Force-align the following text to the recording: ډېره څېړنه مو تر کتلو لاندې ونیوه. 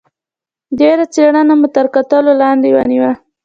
ډېره 0.79 1.05
څېړنه 1.13 1.53
مو 1.59 1.67
تر 1.75 1.85
کتلو 1.95 2.31
لاندې 2.41 2.69
ونیوه. 2.75 3.11